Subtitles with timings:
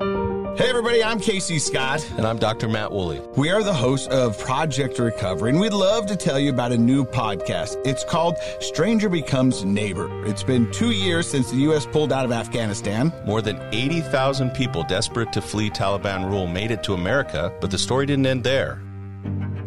[0.00, 2.08] Hey, everybody, I'm Casey Scott.
[2.16, 2.68] And I'm Dr.
[2.68, 3.20] Matt Woolley.
[3.36, 6.78] We are the hosts of Project Recovery, and we'd love to tell you about a
[6.78, 7.76] new podcast.
[7.84, 10.08] It's called Stranger Becomes Neighbor.
[10.24, 11.86] It's been two years since the U.S.
[11.86, 13.12] pulled out of Afghanistan.
[13.24, 17.78] More than 80,000 people desperate to flee Taliban rule made it to America, but the
[17.78, 18.80] story didn't end there.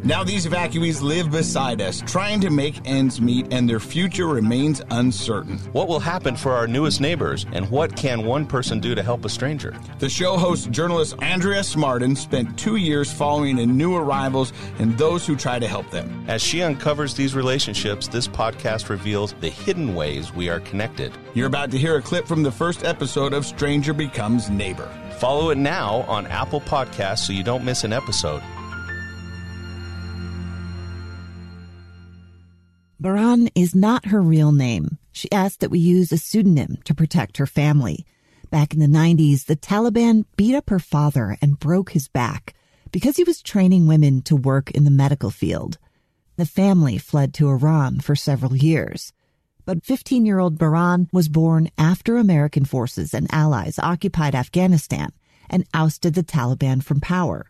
[0.04, 4.81] Now these evacuees live beside us, trying to make ends meet, and their future remains
[4.89, 5.59] uncertain.
[5.73, 9.25] What will happen for our newest neighbors, and what can one person do to help
[9.25, 9.79] a stranger?
[10.00, 15.27] The show host, journalist Andrea Smardon, spent two years following in new arrivals and those
[15.27, 16.25] who try to help them.
[16.27, 21.13] As she uncovers these relationships, this podcast reveals the hidden ways we are connected.
[21.36, 24.89] You're about to hear a clip from the first episode of Stranger Becomes Neighbor.
[25.19, 28.41] Follow it now on Apple Podcasts so you don't miss an episode.
[33.02, 35.00] Baran is not her real name.
[35.11, 38.05] She asked that we use a pseudonym to protect her family.
[38.52, 42.53] Back in the 90s, the Taliban beat up her father and broke his back
[42.91, 45.79] because he was training women to work in the medical field.
[46.35, 49.13] The family fled to Iran for several years.
[49.66, 55.09] But 15 year old Baran was born after American forces and allies occupied Afghanistan
[55.49, 57.47] and ousted the Taliban from power.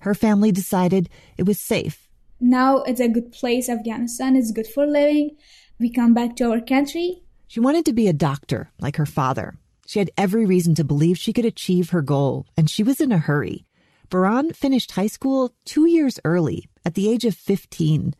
[0.00, 2.10] Her family decided it was safe
[2.42, 3.68] now it's a good place.
[3.68, 5.36] Afghanistan is good for living.
[5.78, 7.22] We come back to our country.
[7.46, 9.54] She wanted to be a doctor like her father.
[9.86, 13.12] She had every reason to believe she could achieve her goal, and she was in
[13.12, 13.64] a hurry.
[14.10, 18.14] Baran finished high school two years early, at the age of 15,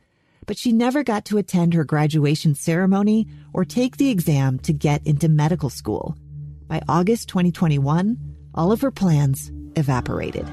[0.47, 5.07] but she never got to attend her graduation ceremony or take the exam to get
[5.07, 6.17] into medical school.
[6.67, 8.17] By August 2021,
[8.55, 10.47] all of her plans evaporated.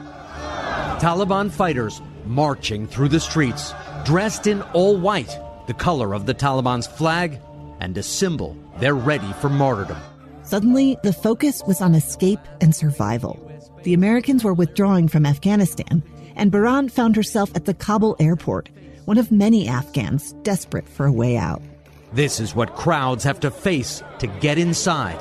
[1.00, 3.74] Taliban fighters marching through the streets,
[4.06, 7.40] dressed in all white, the color of the Taliban's flag,
[7.82, 9.98] and a symbol they're ready for martyrdom.
[10.44, 13.38] Suddenly, the focus was on escape and survival.
[13.84, 16.02] The Americans were withdrawing from Afghanistan,
[16.36, 18.70] and Baran found herself at the Kabul airport,
[19.06, 21.62] one of many Afghans desperate for a way out.
[22.14, 25.20] This is what crowds have to face to get inside.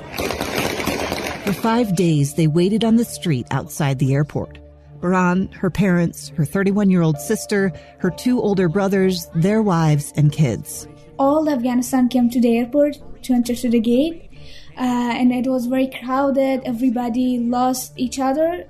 [1.45, 4.59] For five days, they waited on the street outside the airport.
[5.01, 10.33] Baran, her parents, her 31 year old sister, her two older brothers, their wives, and
[10.33, 10.89] kids.
[11.19, 14.31] All Afghanistan came to the airport to enter to the gate,
[14.77, 14.83] uh,
[15.19, 16.63] and it was very crowded.
[16.65, 18.67] Everybody lost each other.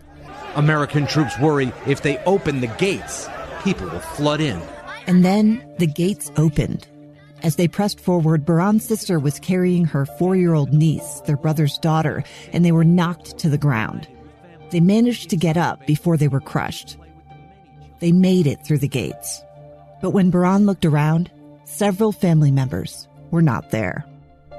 [0.54, 3.28] American troops worry if they open the gates,
[3.62, 4.60] people will flood in.
[5.06, 6.88] And then the gates opened.
[7.42, 11.78] As they pressed forward, Baran's sister was carrying her four year old niece, their brother's
[11.78, 14.08] daughter, and they were knocked to the ground.
[14.70, 16.96] They managed to get up before they were crushed.
[18.00, 19.42] They made it through the gates.
[20.00, 21.30] But when Baran looked around,
[21.64, 24.04] several family members were not there.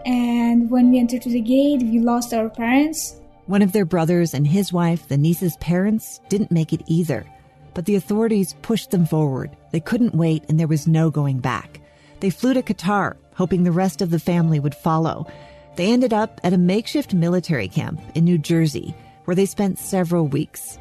[0.06, 3.16] And when we entered to the gate, we lost our parents.
[3.46, 7.26] One of their brothers and his wife, the niece's parents, didn't make it either.
[7.74, 9.56] But the authorities pushed them forward.
[9.72, 11.80] They couldn't wait, and there was no going back.
[12.20, 15.28] They flew to Qatar, hoping the rest of the family would follow.
[15.76, 18.94] They ended up at a makeshift military camp in New Jersey
[19.30, 20.80] where they spent several weeks.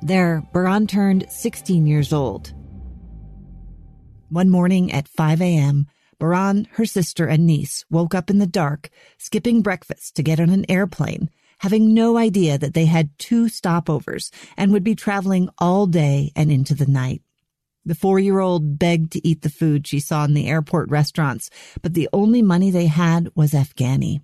[0.00, 2.52] There, Baran turned 16 years old.
[4.28, 5.88] One morning at 5 a.m.,
[6.20, 10.50] Baran, her sister, and niece woke up in the dark, skipping breakfast to get on
[10.50, 15.88] an airplane, having no idea that they had two stopovers and would be traveling all
[15.88, 17.22] day and into the night.
[17.84, 21.50] The four year old begged to eat the food she saw in the airport restaurants,
[21.82, 24.20] but the only money they had was Afghani.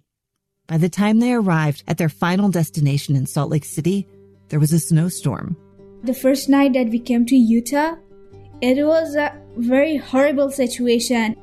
[0.66, 4.08] By the time they arrived at their final destination in Salt Lake City,
[4.48, 5.56] there was a snowstorm.
[6.02, 7.94] The first night that we came to Utah,
[8.60, 11.36] it was a very horrible situation.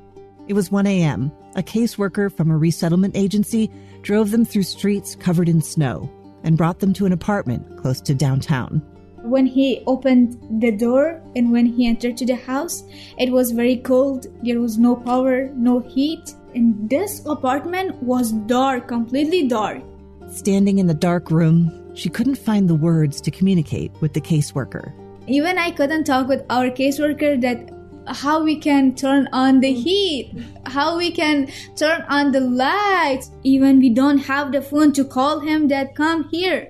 [0.50, 1.32] It was 1 a.m.
[1.56, 6.12] A caseworker from a resettlement agency drove them through streets covered in snow
[6.44, 8.82] and brought them to an apartment close to downtown.
[9.22, 12.84] When he opened the door and when he entered to the house,
[13.18, 14.28] it was very cold.
[14.44, 19.82] There was no power, no heat and this apartment was dark, completely dark.
[20.30, 24.94] Standing in the dark room, she couldn't find the words to communicate with the caseworker.
[25.28, 27.70] Even I couldn't talk with our caseworker that
[28.08, 30.34] how we can turn on the heat,
[30.66, 33.32] how we can turn on the lights.
[33.44, 36.70] Even we don't have the phone to call him that come here.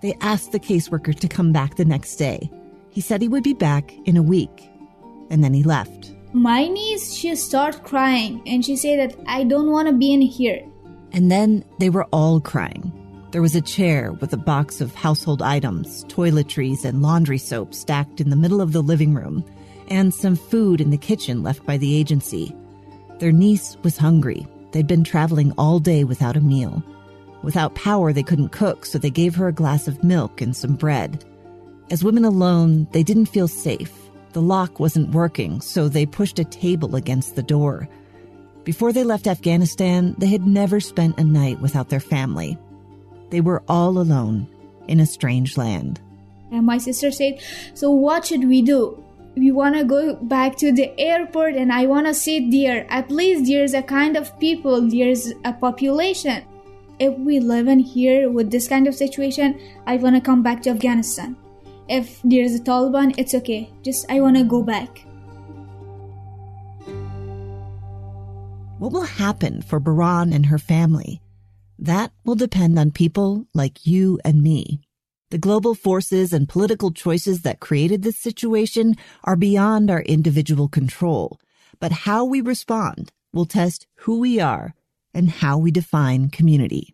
[0.00, 2.50] They asked the caseworker to come back the next day.
[2.90, 4.68] He said he would be back in a week,
[5.30, 9.70] and then he left my niece she started crying and she said that i don't
[9.70, 10.62] want to be in here.
[11.12, 12.90] And then they were all crying.
[13.32, 18.20] There was a chair with a box of household items toiletries and laundry soap stacked
[18.20, 19.44] in the middle of the living room
[19.88, 22.54] and some food in the kitchen left by the agency.
[23.18, 24.46] Their niece was hungry.
[24.72, 26.82] They'd been traveling all day without a meal.
[27.42, 30.76] Without power, they couldn't cook, so they gave her a glass of milk and some
[30.76, 31.24] bread.
[31.90, 34.01] As women alone, they didn't feel safe.
[34.32, 37.88] The lock wasn't working, so they pushed a table against the door.
[38.64, 42.56] Before they left Afghanistan, they had never spent a night without their family.
[43.30, 44.46] They were all alone
[44.88, 46.00] in a strange land.
[46.50, 47.40] And my sister said,
[47.74, 49.02] So what should we do?
[49.34, 52.86] We want to go back to the airport and I want to sit there.
[52.90, 56.44] At least there's a kind of people, there's a population.
[56.98, 60.62] If we live in here with this kind of situation, I want to come back
[60.62, 61.36] to Afghanistan.
[61.92, 63.68] If there's a Taliban, it's okay.
[63.82, 65.04] Just I want to go back.
[68.78, 71.20] What will happen for Baran and her family?
[71.78, 74.80] That will depend on people like you and me.
[75.28, 81.38] The global forces and political choices that created this situation are beyond our individual control.
[81.78, 84.74] But how we respond will test who we are
[85.12, 86.91] and how we define community.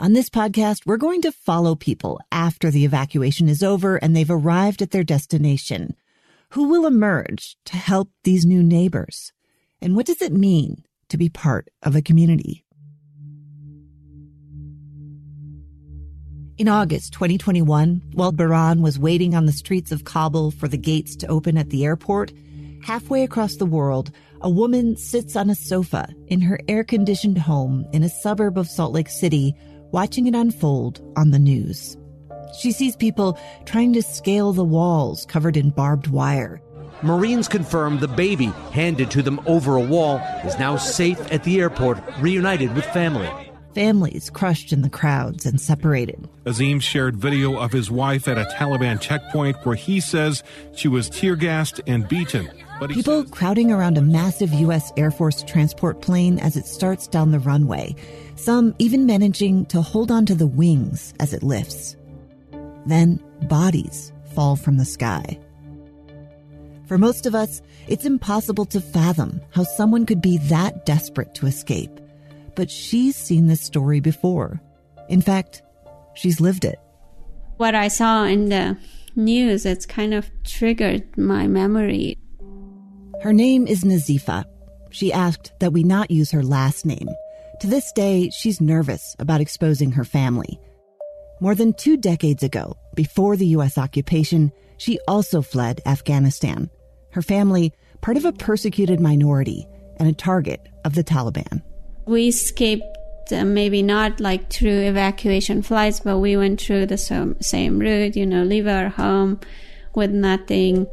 [0.00, 4.30] On this podcast, we're going to follow people after the evacuation is over and they've
[4.30, 5.96] arrived at their destination.
[6.50, 9.32] Who will emerge to help these new neighbors?
[9.82, 12.64] And what does it mean to be part of a community?
[16.58, 21.16] In August 2021, while Baran was waiting on the streets of Kabul for the gates
[21.16, 22.32] to open at the airport,
[22.84, 24.12] halfway across the world,
[24.42, 28.68] a woman sits on a sofa in her air conditioned home in a suburb of
[28.68, 29.56] Salt Lake City,
[29.92, 31.96] watching it unfold on the news.
[32.60, 36.60] She sees people trying to scale the walls covered in barbed wire.
[37.02, 41.60] Marines confirm the baby handed to them over a wall is now safe at the
[41.60, 43.30] airport, reunited with family
[43.78, 46.28] families crushed in the crowds and separated.
[46.44, 50.42] Azim shared video of his wife at a Taliban checkpoint where he says
[50.74, 52.50] she was tear gassed and beaten.
[52.80, 54.92] But People says, crowding around a massive U.S.
[54.96, 57.94] Air Force transport plane as it starts down the runway,
[58.38, 61.96] some even managing to hold onto the wings as it lifts.
[62.86, 65.38] Then bodies fall from the sky.
[66.86, 71.46] For most of us, it's impossible to fathom how someone could be that desperate to
[71.46, 72.00] escape
[72.58, 74.60] but she's seen this story before.
[75.08, 75.62] In fact,
[76.14, 76.80] she's lived it.
[77.56, 78.76] What I saw in the
[79.14, 82.18] news, it's kind of triggered my memory.
[83.22, 84.44] Her name is Nazifa.
[84.90, 87.08] She asked that we not use her last name.
[87.60, 90.60] To this day, she's nervous about exposing her family.
[91.40, 93.76] More than two decades ago, before the U.S.
[93.76, 96.70] occupation, she also fled Afghanistan.
[97.10, 99.66] Her family, part of a persecuted minority
[99.96, 101.62] and a target of the Taliban.
[102.06, 102.84] We escaped
[103.32, 108.16] uh, maybe not like through evacuation flights, but we went through the same, same route,
[108.16, 109.40] you know, leave our home
[109.96, 110.86] with nothing.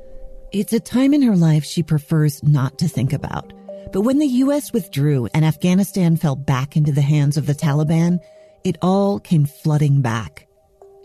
[0.51, 3.53] It's a time in her life she prefers not to think about.
[3.95, 4.73] But when the U.S.
[4.73, 8.19] withdrew and Afghanistan fell back into the hands of the Taliban,
[8.65, 10.49] it all came flooding back.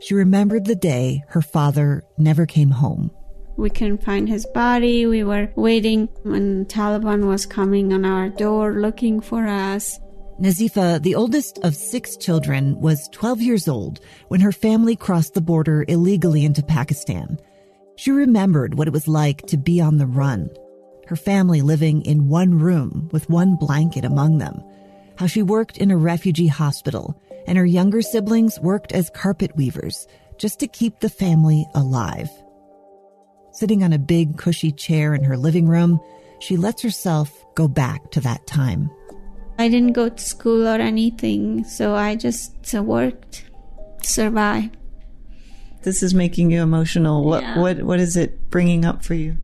[0.01, 3.13] She remembered the day her father never came home.
[3.57, 5.07] We couldn't find his body.
[5.07, 10.01] We were waiting when Taliban was coming on our door looking for us.
[10.41, 15.41] Nazifa, the oldest of six children, was 12 years old when her family crossed the
[15.41, 17.39] border illegally into Pakistan.
[17.95, 20.51] She remembered what it was like to be on the run.
[21.11, 24.62] Her family living in one room with one blanket among them.
[25.19, 30.07] How she worked in a refugee hospital and her younger siblings worked as carpet weavers
[30.39, 32.31] just to keep the family alive.
[33.51, 35.99] Sitting on a big, cushy chair in her living room,
[36.39, 38.89] she lets herself go back to that time.
[39.58, 43.51] I didn't go to school or anything, so I just uh, worked,
[44.05, 44.77] survived.
[45.82, 47.25] This is making you emotional.
[47.25, 47.58] What yeah.
[47.58, 49.39] what what is it bringing up for you?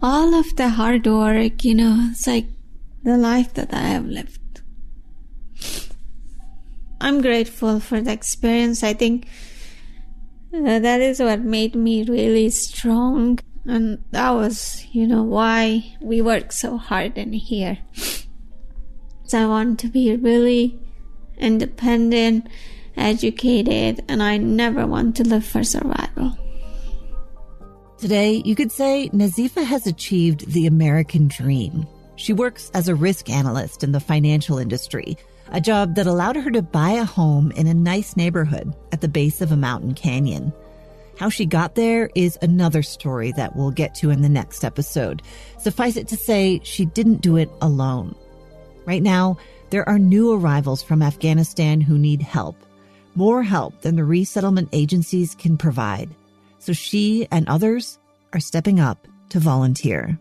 [0.00, 2.46] All of the hard work, you know, it's like
[3.02, 4.62] the life that I have lived.
[7.00, 8.82] I'm grateful for the experience.
[8.82, 9.26] I think
[10.54, 13.38] uh, that is what made me really strong.
[13.66, 17.78] And that was, you know, why we work so hard in here.
[19.24, 20.78] So I want to be really
[21.36, 22.48] independent,
[22.96, 26.38] educated, and I never want to live for survival.
[27.98, 31.84] Today, you could say Nazifa has achieved the American dream.
[32.14, 35.16] She works as a risk analyst in the financial industry,
[35.48, 39.08] a job that allowed her to buy a home in a nice neighborhood at the
[39.08, 40.52] base of a mountain canyon.
[41.18, 45.20] How she got there is another story that we'll get to in the next episode.
[45.58, 48.14] Suffice it to say, she didn't do it alone.
[48.84, 49.38] Right now,
[49.70, 52.54] there are new arrivals from Afghanistan who need help,
[53.16, 56.14] more help than the resettlement agencies can provide.
[56.68, 57.98] So she and others
[58.34, 60.18] are stepping up to volunteer.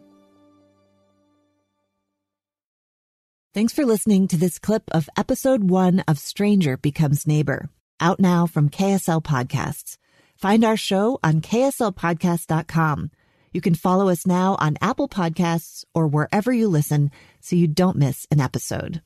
[3.54, 7.68] Thanks for listening to this clip of episode one of Stranger Becomes Neighbor,
[8.00, 9.98] out now from KSL Podcasts.
[10.38, 13.12] Find our show on kslpodcast.com.
[13.52, 17.12] You can follow us now on Apple Podcasts or wherever you listen
[17.42, 19.02] so you don't miss an episode.